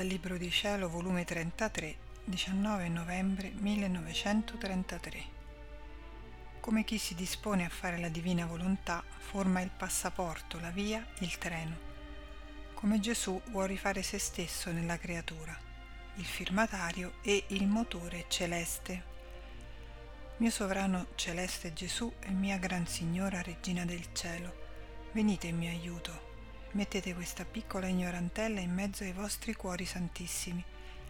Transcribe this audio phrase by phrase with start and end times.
[0.00, 5.24] Dal Libro di Cielo, volume 33, 19 novembre 1933.
[6.58, 11.36] Come chi si dispone a fare la divina volontà, forma il passaporto, la via, il
[11.36, 11.76] treno.
[12.72, 15.54] Come Gesù vuole rifare se stesso nella creatura,
[16.14, 19.02] il firmatario e il motore celeste.
[20.38, 24.54] Mio sovrano celeste Gesù e mia Gran Signora Regina del Cielo,
[25.12, 26.29] venite in mio aiuto
[26.72, 30.64] mettete questa piccola ignorantella in mezzo ai vostri cuori santissimi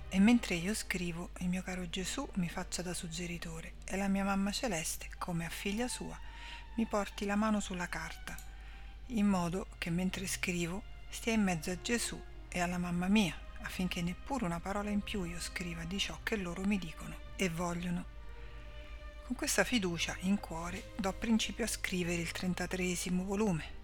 [0.08, 4.24] e mentre io scrivo il mio caro Gesù mi faccia da suggeritore e la mia
[4.24, 6.18] mamma celeste, come a figlia sua,
[6.76, 8.34] mi porti la mano sulla carta,
[9.08, 14.00] in modo che mentre scrivo stia in mezzo a Gesù e alla mamma mia, affinché
[14.00, 18.18] neppure una parola in più io scriva di ciò che loro mi dicono e vogliono.
[19.26, 23.78] Con questa fiducia in cuore do principio a scrivere il trentatreesimo volume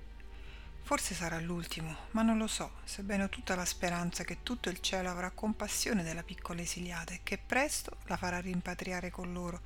[0.87, 4.81] Forse sarà l'ultimo, ma non lo so, sebbene ho tutta la speranza che tutto il
[4.81, 9.61] cielo avrà compassione della piccola esiliata e che presto la farà rimpatriare con loro.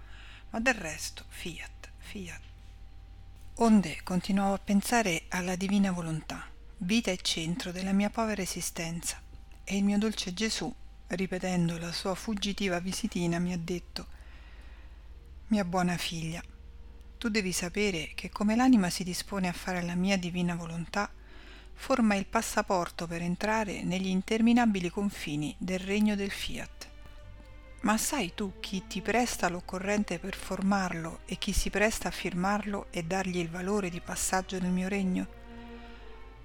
[0.49, 2.41] Ma del resto, fiat, fiat.
[3.57, 9.21] Onde continuavo a pensare alla divina volontà, vita e centro della mia povera esistenza,
[9.63, 10.75] e il mio dolce Gesù,
[11.09, 14.07] ripetendo la sua fuggitiva visitina, mi ha detto
[15.49, 16.43] Mia buona figlia,
[17.21, 21.13] tu devi sapere che come l'anima si dispone a fare la mia divina volontà,
[21.81, 26.89] forma il passaporto per entrare negli interminabili confini del regno del fiat.
[27.81, 32.89] Ma sai tu chi ti presta l'occorrente per formarlo e chi si presta a firmarlo
[32.91, 35.27] e dargli il valore di passaggio nel mio regno?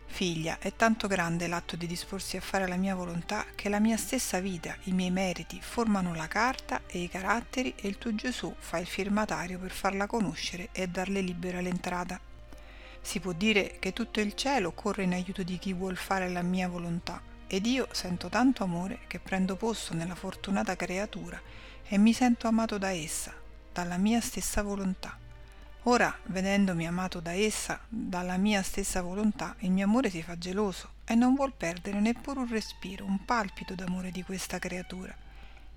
[0.05, 3.97] Figlia, è tanto grande l'atto di disporsi a fare la mia volontà che la mia
[3.97, 8.55] stessa vita, i miei meriti formano la carta e i caratteri e il tuo Gesù
[8.58, 12.34] fa il firmatario per farla conoscere e darle libera l'entrata.
[13.06, 16.42] Si può dire che tutto il cielo corre in aiuto di chi vuol fare la
[16.42, 21.39] mia volontà ed io sento tanto amore che prendo posto nella fortunata creatura
[21.88, 23.32] e mi sento amato da essa,
[23.71, 25.15] dalla mia stessa volontà.
[25.83, 30.94] Ora, vedendomi amato da essa, dalla mia stessa volontà, il mio amore si fa geloso
[31.05, 35.15] e non vuol perdere neppure un respiro, un palpito d'amore di questa creatura.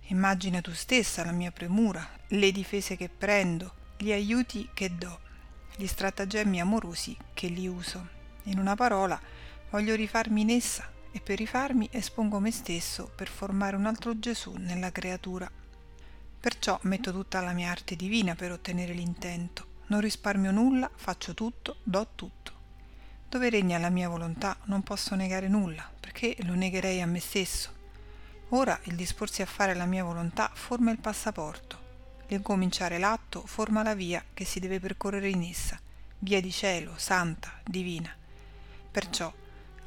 [0.06, 5.26] Immagina tu stessa la mia premura, le difese che prendo, gli aiuti che do,
[5.78, 8.06] gli stratagemmi amorosi che li uso.
[8.42, 9.18] In una parola,
[9.70, 14.56] voglio rifarmi in essa e per rifarmi espongo me stesso per formare un altro Gesù
[14.58, 15.50] nella creatura.
[16.38, 21.76] Perciò metto tutta la mia arte divina per ottenere l'intento non risparmio nulla, faccio tutto,
[21.82, 22.52] do tutto.
[23.28, 27.72] Dove regna la mia volontà non posso negare nulla, perché lo negherei a me stesso.
[28.50, 31.77] Ora il disporsi a fare la mia volontà forma il passaporto.
[32.28, 35.80] L'incominciare l'atto forma la via che si deve percorrere in essa,
[36.18, 38.14] via di cielo, santa, divina.
[38.90, 39.32] Perciò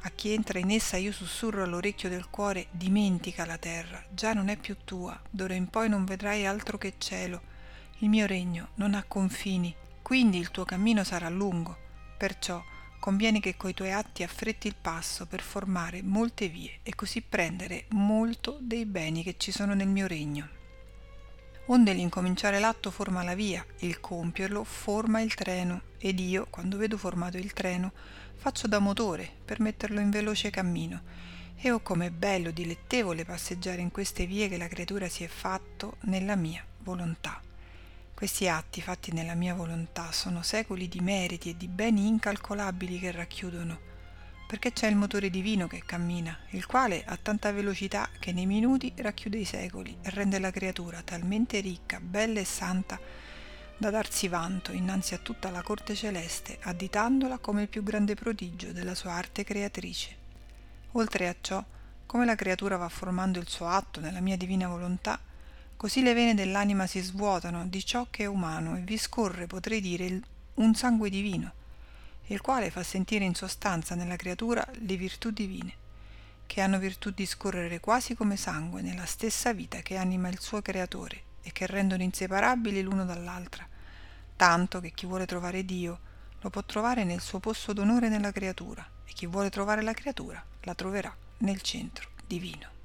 [0.04, 4.48] a chi entra in essa io sussurro all'orecchio del cuore dimentica la terra, già non
[4.48, 7.40] è più tua, d'ora in poi non vedrai altro che cielo.
[7.98, 11.78] Il mio regno non ha confini, quindi il tuo cammino sarà lungo,
[12.18, 12.60] perciò
[12.98, 17.84] conviene che coi tuoi atti affretti il passo per formare molte vie e così prendere
[17.90, 20.60] molto dei beni che ci sono nel mio regno.
[21.72, 26.98] Onde l'incominciare l'atto forma la via, il compierlo forma il treno, ed io, quando vedo
[26.98, 27.92] formato il treno,
[28.34, 31.00] faccio da motore per metterlo in veloce cammino.
[31.56, 35.96] E oh com'è bello, dilettevole passeggiare in queste vie che la creatura si è fatto
[36.00, 37.40] nella mia volontà.
[38.12, 43.12] Questi atti fatti nella mia volontà sono secoli di meriti e di beni incalcolabili che
[43.12, 43.91] racchiudono,
[44.52, 48.92] perché c'è il motore divino che cammina, il quale ha tanta velocità che nei minuti
[48.96, 53.00] racchiude i secoli e rende la creatura talmente ricca, bella e santa
[53.78, 58.72] da darsi vanto innanzi a tutta la corte celeste, additandola come il più grande prodigio
[58.72, 60.16] della sua arte creatrice.
[60.92, 61.64] Oltre a ciò,
[62.04, 65.18] come la creatura va formando il suo atto nella mia divina volontà,
[65.74, 69.80] Così le vene dell'anima si svuotano di ciò che è umano e vi scorre, potrei
[69.80, 70.20] dire,
[70.54, 71.54] un sangue divino,
[72.26, 75.74] il quale fa sentire in sostanza nella creatura le virtù divine,
[76.46, 80.62] che hanno virtù di scorrere quasi come sangue nella stessa vita che anima il suo
[80.62, 83.66] creatore e che rendono inseparabili l'uno dall'altra,
[84.36, 86.10] tanto che chi vuole trovare Dio
[86.40, 90.44] lo può trovare nel suo posto d'onore nella creatura e chi vuole trovare la creatura
[90.62, 92.81] la troverà nel centro divino.